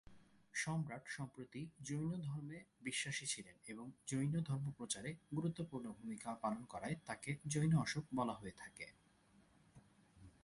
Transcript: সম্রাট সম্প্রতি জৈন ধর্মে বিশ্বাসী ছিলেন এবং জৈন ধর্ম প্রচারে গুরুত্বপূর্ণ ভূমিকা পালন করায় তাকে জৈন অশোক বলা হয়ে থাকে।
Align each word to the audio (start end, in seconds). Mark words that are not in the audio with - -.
সম্রাট 0.53 1.03
সম্প্রতি 1.07 1.61
জৈন 1.81 2.11
ধর্মে 2.21 2.57
বিশ্বাসী 2.81 3.25
ছিলেন 3.25 3.55
এবং 3.65 3.85
জৈন 4.07 4.33
ধর্ম 4.41 4.65
প্রচারে 4.77 5.11
গুরুত্বপূর্ণ 5.35 5.85
ভূমিকা 5.91 6.29
পালন 6.35 6.61
করায় 6.65 6.95
তাকে 7.05 7.29
জৈন 7.47 7.73
অশোক 7.77 8.05
বলা 8.15 8.33
হয়ে 8.33 8.55
থাকে। 8.57 8.85